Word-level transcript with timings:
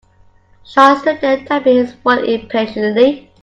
Sean 0.65 0.97
stood 0.99 1.21
there 1.21 1.45
tapping 1.45 1.77
his 1.77 1.93
foot 1.93 2.27
impatiently. 2.27 3.29